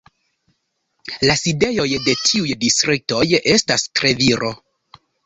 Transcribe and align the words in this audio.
La 1.29 1.35
sidejoj 1.41 1.85
de 2.07 2.15
tiuj 2.21 2.55
distriktoj 2.63 3.21
estas 3.57 3.85
Treviro. 4.01 4.51